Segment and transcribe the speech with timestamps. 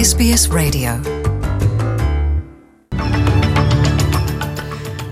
[0.00, 0.92] SBS Radio.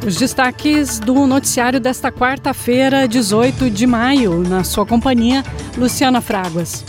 [0.06, 5.44] Os destaques do noticiário desta quarta-feira, 18 de maio, na sua companhia,
[5.76, 6.86] Luciana Fraguas.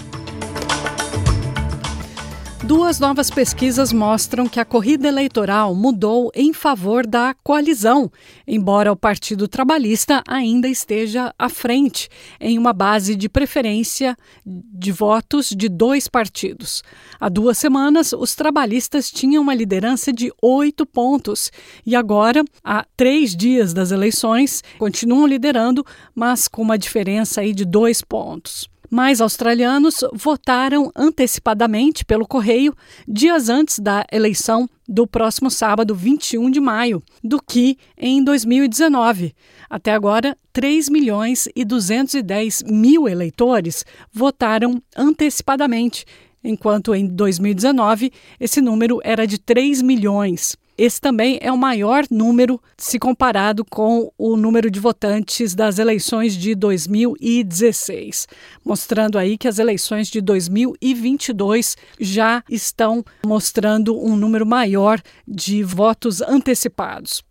[2.70, 8.12] Duas novas pesquisas mostram que a corrida eleitoral mudou em favor da coalizão,
[8.48, 12.08] embora o Partido Trabalhista ainda esteja à frente,
[12.40, 14.16] em uma base de preferência
[14.46, 16.84] de votos de dois partidos.
[17.20, 21.52] Há duas semanas, os trabalhistas tinham uma liderança de oito pontos
[21.84, 25.84] e agora, há três dias das eleições, continuam liderando,
[26.14, 28.70] mas com uma diferença aí de dois pontos.
[28.90, 32.74] Mais australianos votaram antecipadamente pelo correio
[33.08, 39.36] dias antes da eleição do próximo sábado, 21 de maio, do que em 2019.
[39.70, 46.06] Até agora, 3 milhões e 210 mil eleitores votaram antecipadamente,
[46.44, 50.58] enquanto em 2019 esse número era de 3 milhões.
[50.80, 56.38] Esse também é o maior número se comparado com o número de votantes das eleições
[56.38, 58.26] de 2016,
[58.64, 66.22] mostrando aí que as eleições de 2022 já estão mostrando um número maior de votos
[66.22, 67.29] antecipados.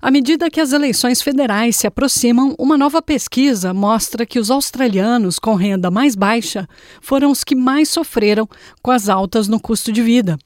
[0.00, 5.38] À medida que as eleições federais se aproximam, uma nova pesquisa mostra que os australianos
[5.38, 6.68] com renda mais baixa
[7.00, 8.48] foram os que mais sofreram
[8.82, 10.38] com as altas no custo de vida.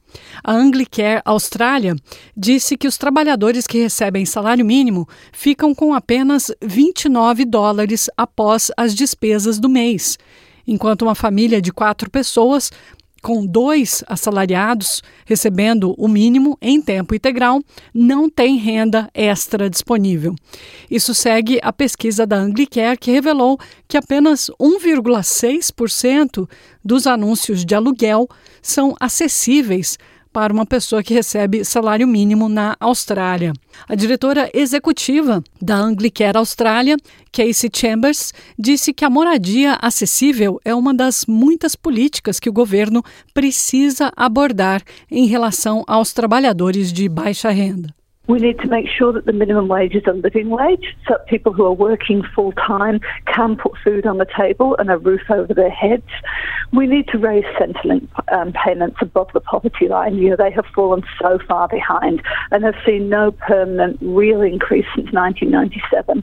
[0.43, 1.97] A Anglicare Austrália
[2.37, 8.95] disse que os trabalhadores que recebem salário mínimo ficam com apenas 29 dólares após as
[8.95, 10.17] despesas do mês
[10.67, 12.71] enquanto uma família de quatro pessoas
[13.23, 17.61] com dois assalariados recebendo o mínimo em tempo integral,
[17.95, 20.35] não tem renda extra disponível.
[20.91, 26.49] Isso segue a pesquisa da Anglicare, que revelou que apenas 1,6%
[26.85, 28.29] dos anúncios de aluguel
[28.63, 29.99] são acessíveis
[30.33, 33.53] para uma pessoa que recebe salário mínimo na Austrália.
[33.89, 36.97] A diretora executiva da Anglicare Austrália,
[37.33, 43.03] Casey Chambers, disse que a moradia acessível é uma das muitas políticas que o governo
[43.35, 48.00] precisa abordar em relação aos trabalhadores de baixa renda.
[48.31, 51.27] We need to make sure that the minimum wage is a living wage so that
[51.27, 55.23] people who are working full time can put food on the table and a roof
[55.31, 56.07] over their heads.
[56.73, 60.15] We need to raise Centrelink um, payments above the poverty line.
[60.15, 64.87] You know, they have fallen so far behind and have seen no permanent real increase
[64.95, 66.23] since 1997.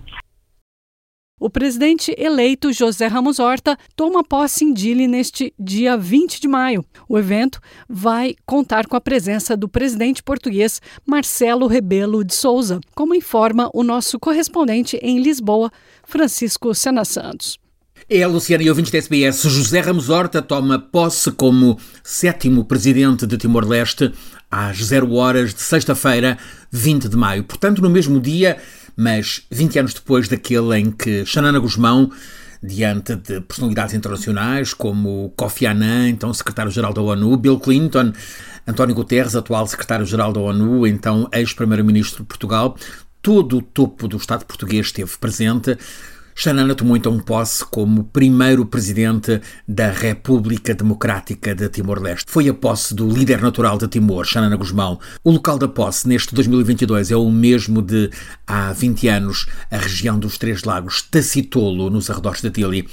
[1.40, 6.84] O presidente eleito José Ramos Horta toma posse em Dili neste dia 20 de maio.
[7.08, 13.14] O evento vai contar com a presença do presidente português Marcelo Rebelo de Souza, como
[13.14, 15.72] informa o nosso correspondente em Lisboa,
[16.04, 17.60] Francisco Sena Santos.
[18.10, 23.38] É, Luciana e ouvintes da SBS, José Ramos Horta toma posse como sétimo presidente de
[23.38, 24.12] Timor-Leste
[24.50, 26.38] às 0 horas de sexta-feira,
[26.72, 27.44] 20 de maio.
[27.44, 28.58] Portanto, no mesmo dia
[28.98, 32.12] mas 20 anos depois daquele em que Xanana Guzmão,
[32.62, 38.12] diante de personalidades internacionais como Kofi Annan, então secretário-geral da ONU, Bill Clinton,
[38.68, 42.76] António Guterres, atual secretário-geral da ONU, então ex-primeiro-ministro de Portugal,
[43.22, 45.78] todo o topo do Estado português esteve presente
[46.40, 52.26] Xanana tomou então posse como primeiro presidente da República Democrática de Timor-Leste.
[52.28, 55.00] Foi a posse do líder natural de Timor, Xanana Guzmão.
[55.24, 58.12] O local da posse neste 2022 é o mesmo de
[58.46, 62.88] há 20 anos, a região dos Três Lagos, Tacitolo, nos arredores de Tili.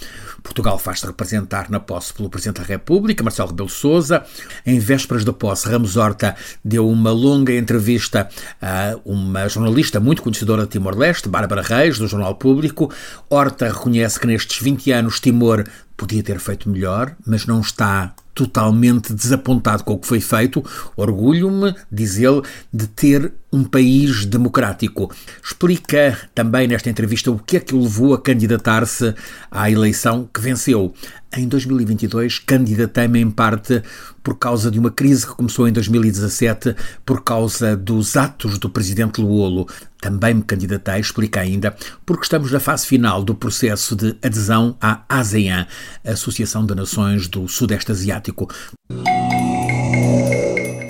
[0.44, 4.22] Portugal faz-se representar na posse pelo Presidente da República, Marcelo Rebelo Sousa.
[4.64, 8.28] Em vésperas da posse, Ramos Horta deu uma longa entrevista
[8.60, 12.92] a uma jornalista muito conhecedora de Timor-Leste, Bárbara Reis, do Jornal Público.
[13.30, 15.64] Horta reconhece que nestes 20 anos Timor
[15.96, 20.64] podia ter feito melhor, mas não está totalmente desapontado com o que foi feito.
[20.96, 25.10] Orgulho-me, diz ele, de ter um país democrático.
[25.42, 29.14] Explica também nesta entrevista o que é que o levou a candidatar-se
[29.50, 30.92] à eleição que venceu.
[31.36, 33.82] Em 2022, candidatei-me em parte
[34.24, 36.74] por causa de uma crise que começou em 2017
[37.04, 39.68] por causa dos atos do presidente Luolo.
[40.00, 41.76] Também me candidatei, explica ainda,
[42.06, 45.66] porque estamos na fase final do processo de adesão à ASEAN,
[46.04, 48.48] Associação de Nações do Sudeste Asiático.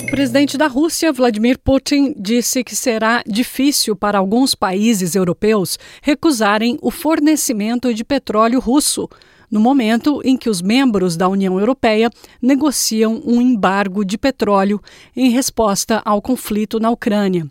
[0.01, 6.77] O presidente da Rússia, Vladimir Putin, disse que será difícil para alguns países europeus recusarem
[6.81, 9.09] o fornecimento de petróleo russo
[9.49, 12.09] no momento em que os membros da União Europeia
[12.41, 14.81] negociam um embargo de petróleo
[15.15, 17.47] em resposta ao conflito na Ucrânia.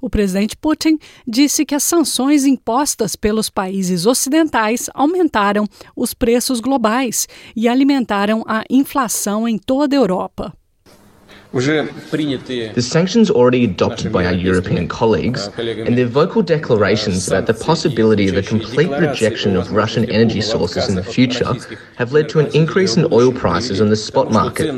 [0.00, 7.26] O presidente Putin disse que as sanções impostas pelos países ocidentais aumentaram os preços globais
[7.54, 10.63] e alimentaram a inflação em toda a Europa.
[11.54, 18.26] The sanctions already adopted by our European colleagues and their vocal declarations about the possibility
[18.28, 21.54] of a complete rejection of Russian energy sources in the future
[21.96, 24.68] have led to an increase in oil prices on the spot market.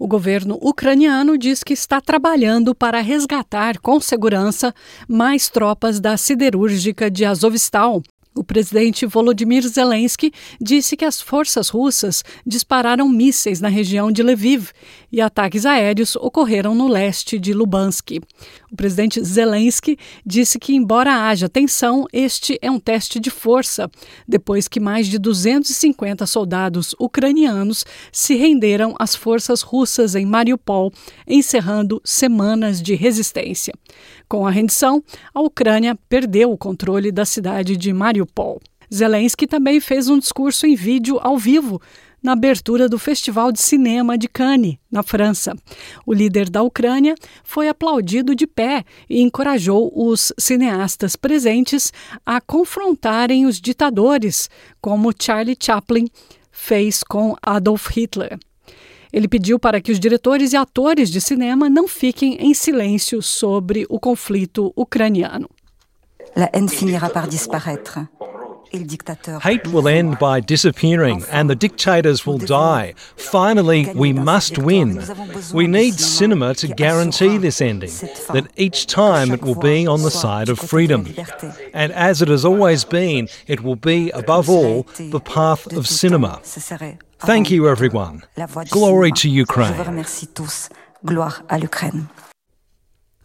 [0.00, 4.72] O governo ucraniano diz que está trabalhando para resgatar com segurança
[5.08, 8.02] mais tropas da siderúrgica de Azovstal,
[8.38, 14.70] o presidente Volodymyr Zelensky disse que as forças russas dispararam mísseis na região de Lviv
[15.10, 18.20] e ataques aéreos ocorreram no leste de Lubansk.
[18.70, 23.90] O presidente Zelensky disse que, embora haja tensão, este é um teste de força,
[24.26, 30.92] depois que mais de 250 soldados ucranianos se renderam às forças russas em Mariupol,
[31.26, 33.74] encerrando semanas de resistência.
[34.28, 35.02] Com a rendição,
[35.32, 38.60] a Ucrânia perdeu o controle da cidade de Mariupol.
[38.92, 41.80] Zelensky também fez um discurso em vídeo ao vivo
[42.22, 45.54] na abertura do Festival de Cinema de Cannes, na França.
[46.04, 51.92] O líder da Ucrânia foi aplaudido de pé e encorajou os cineastas presentes
[52.26, 56.06] a confrontarem os ditadores, como Charlie Chaplin
[56.50, 58.38] fez com Adolf Hitler.
[59.12, 63.86] Ele pediu para que os diretores e atores de cinema não fiquem em silêncio sobre
[63.88, 65.48] o conflito ucraniano.
[66.36, 68.06] La haine finira par disparaître.
[69.42, 72.94] Hate will end by disappearing and the dictators will die.
[73.16, 75.02] Finally, we must win.
[75.52, 77.90] We need cinema to guarantee this ending,
[78.32, 81.06] that each time it will be on the side of freedom.
[81.72, 86.40] And as it has always been, it will be, above all, the path of cinema.
[87.20, 88.22] Thank you, everyone.
[88.70, 90.04] Glory to Ukraine.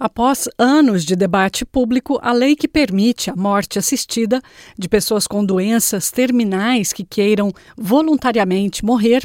[0.04, 4.42] Após anos de debate público, a lei que permite a morte assistida
[4.78, 9.24] de pessoas com doenças terminais que queiram voluntariamente morrer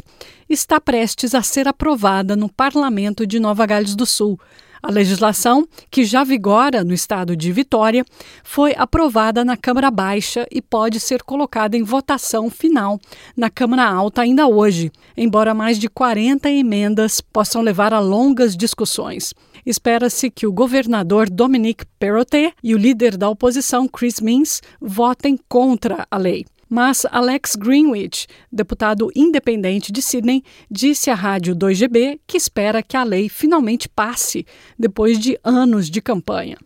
[0.49, 4.39] está prestes a ser aprovada no Parlamento de Nova Gales do Sul.
[4.81, 8.05] A legislação, que já vigora no estado de Vitória,
[8.41, 12.97] foi aprovada na Câmara Baixa e pode ser colocada em votação final
[13.35, 19.33] na Câmara Alta ainda hoje, embora mais de 40 emendas possam levar a longas discussões.
[19.65, 26.05] Espera-se que o governador Dominic Perrottet e o líder da oposição Chris Minns votem contra
[26.09, 26.45] a lei.
[26.69, 33.03] Mas Alex Greenwich, deputado independente de Sydney, disse à rádio 2GB que espera que a
[33.03, 34.45] lei finalmente passe
[34.77, 36.57] depois de anos de campanha.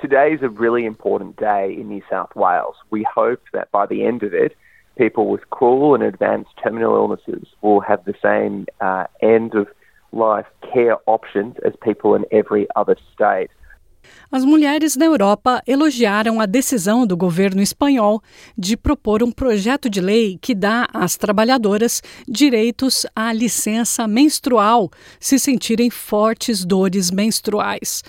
[0.00, 2.74] Today is a really important day in New South Wales.
[2.90, 4.56] We hope that by the end of it,
[4.96, 9.68] people with cruel and advanced terminal illnesses will have the same uh, end of
[10.12, 13.50] life care options as people in every other state.
[14.30, 18.20] As mulheres na Europa elogiaram a decisão do governo espanhol
[18.56, 25.38] de propor um projeto de lei que dá às trabalhadoras direitos à licença menstrual se
[25.38, 28.02] sentirem fortes dores menstruais.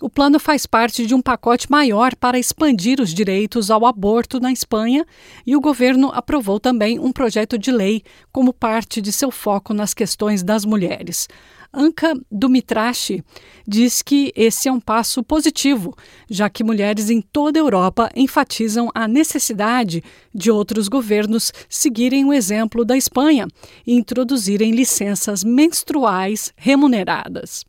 [0.00, 4.52] O plano faz parte de um pacote maior para expandir os direitos ao aborto na
[4.52, 5.04] Espanha
[5.44, 9.92] e o governo aprovou também um projeto de lei como parte de seu foco nas
[9.92, 11.26] questões das mulheres.
[11.74, 13.24] Anka Dumitrashi
[13.66, 15.92] diz que esse é um passo positivo,
[16.30, 20.02] já que mulheres em toda a Europa enfatizam a necessidade
[20.32, 23.48] de outros governos seguirem o exemplo da Espanha
[23.84, 27.67] e introduzirem licenças menstruais remuneradas.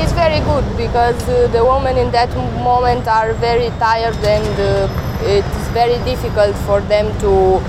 [0.00, 4.48] It is very good because uh, the women in that moment are very tired and
[4.58, 4.88] uh,
[5.20, 7.60] it is very difficult for them to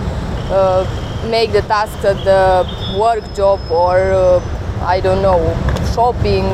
[0.56, 4.40] uh, make the task at the work job or uh,
[4.82, 5.40] I don't know,
[5.94, 6.46] shopping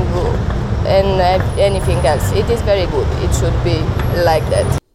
[0.97, 1.21] and
[1.59, 2.31] anything else.
[2.31, 3.07] It is very good.
[3.23, 3.77] It should be
[4.23, 4.86] like that.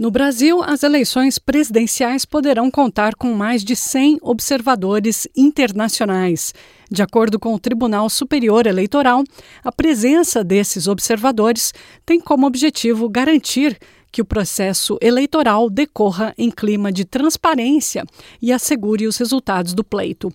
[0.00, 6.54] No Brasil, as eleições presidenciais poderão contar com mais de 100 observadores internacionais.
[6.90, 9.22] De acordo com o Tribunal Superior Eleitoral,
[9.62, 11.74] a presença desses observadores
[12.06, 13.78] tem como objetivo garantir
[14.10, 18.06] que o processo eleitoral decorra em clima de transparência
[18.40, 20.32] e assegure os resultados do pleito.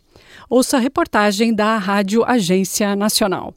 [0.47, 3.51] Ouça a reportagem da Rádio Agência Nacional.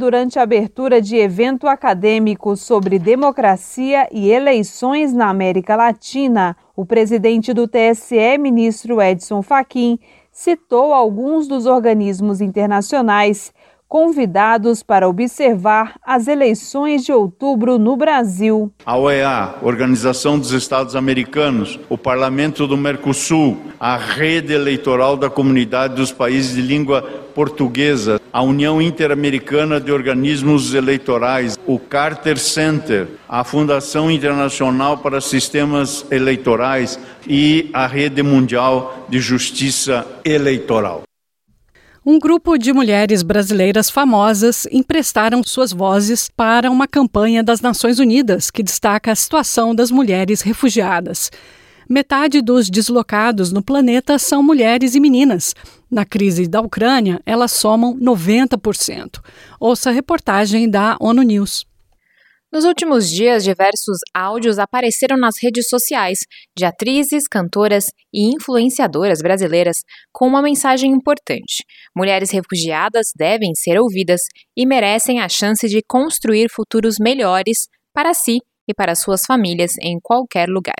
[0.00, 7.52] Durante a abertura de evento acadêmico sobre democracia e eleições na América Latina, o presidente
[7.52, 9.98] do TSE, ministro Edson Fachin,
[10.32, 13.52] citou alguns dos organismos internacionais
[13.90, 18.72] convidados para observar as eleições de outubro no Brasil.
[18.86, 25.96] A OEA, Organização dos Estados Americanos, o Parlamento do Mercosul, a Rede Eleitoral da Comunidade
[25.96, 27.02] dos Países de Língua
[27.34, 36.06] Portuguesa, a União Interamericana de Organismos Eleitorais, o Carter Center, a Fundação Internacional para Sistemas
[36.12, 41.02] Eleitorais e a Rede Mundial de Justiça Eleitoral
[42.04, 48.50] um grupo de mulheres brasileiras famosas emprestaram suas vozes para uma campanha das Nações Unidas
[48.50, 51.30] que destaca a situação das mulheres refugiadas.
[51.86, 55.54] Metade dos deslocados no planeta são mulheres e meninas.
[55.90, 59.20] Na crise da Ucrânia, elas somam 90%.
[59.58, 61.69] Ouça a reportagem da ONU News.
[62.52, 66.18] Nos últimos dias, diversos áudios apareceram nas redes sociais
[66.56, 69.76] de atrizes, cantoras e influenciadoras brasileiras
[70.12, 71.64] com uma mensagem importante:
[71.96, 74.22] mulheres refugiadas devem ser ouvidas
[74.56, 78.38] e merecem a chance de construir futuros melhores para si
[78.70, 80.76] e para suas famílias em qualquer lugar.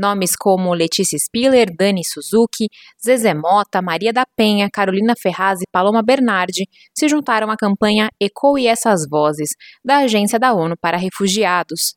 [0.00, 2.66] Nomes como Letícia Spiller, Dani Suzuki,
[3.04, 8.66] Zezé Mota, Maria da Penha, Carolina Ferraz e Paloma Bernardi se juntaram à campanha Ecoe
[8.66, 9.50] essas vozes
[9.84, 11.94] da Agência da ONU para Refugiados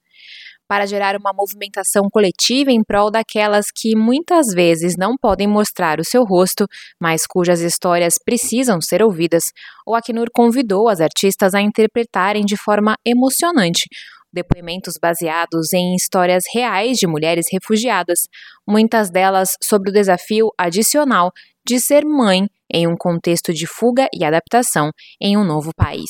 [0.68, 6.04] para gerar uma movimentação coletiva em prol daquelas que muitas vezes não podem mostrar o
[6.04, 6.66] seu rosto,
[7.00, 9.44] mas cujas histórias precisam ser ouvidas.
[9.86, 13.88] O Acnur convidou as artistas a interpretarem de forma emocionante
[14.34, 18.28] depoimentos baseados em histórias reais de mulheres refugiadas,
[18.68, 21.32] muitas delas sobre o desafio adicional
[21.66, 24.90] de ser mãe em um contexto de fuga e adaptação
[25.22, 26.10] em um novo país.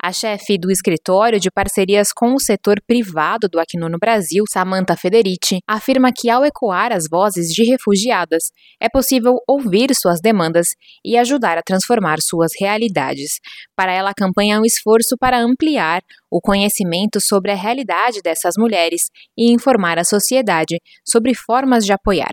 [0.00, 4.96] A chefe do escritório de parcerias com o setor privado do Acnur no Brasil, Samantha
[4.96, 10.66] Federici, afirma que ao ecoar as vozes de refugiadas, é possível ouvir suas demandas
[11.04, 13.40] e ajudar a transformar suas realidades.
[13.74, 18.54] Para ela, a campanha é um esforço para ampliar o conhecimento sobre a realidade dessas
[18.58, 19.02] mulheres
[19.36, 22.32] e informar a sociedade sobre formas de apoiar.